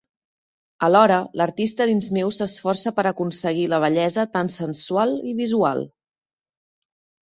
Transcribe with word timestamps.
Alhora, 0.87 1.17
l'artista 1.41 1.87
dins 1.91 2.09
meu 2.17 2.33
s'esforça 2.39 2.95
per 2.97 3.07
aconseguir 3.11 3.69
la 3.77 3.83
bellesa 3.87 4.29
tan 4.35 4.53
sensual 4.59 5.19
i 5.35 5.39
visual. 5.45 5.89